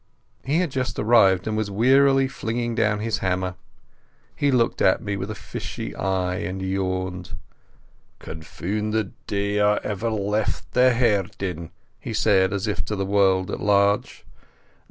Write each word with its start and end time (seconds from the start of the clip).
He 0.43 0.57
had 0.57 0.71
just 0.71 0.97
arrived, 0.97 1.45
and 1.45 1.55
was 1.55 1.69
wearily 1.69 2.27
flinging 2.27 2.73
down 2.73 3.01
his 3.01 3.19
hammer. 3.19 3.53
He 4.35 4.49
looked 4.49 4.81
at 4.81 4.99
me 5.03 5.15
with 5.15 5.29
a 5.29 5.35
fishy 5.35 5.95
eye 5.95 6.37
and 6.39 6.59
yawned. 6.59 7.35
"Confoond 8.19 8.93
the 8.93 9.11
day 9.27 9.59
I 9.61 9.75
ever 9.83 10.09
left 10.09 10.71
the 10.71 10.95
herdin'!" 10.95 11.69
he 11.99 12.15
said, 12.15 12.51
as 12.51 12.65
if 12.65 12.83
to 12.85 12.95
the 12.95 13.05
world 13.05 13.51
at 13.51 13.59
large. 13.59 14.25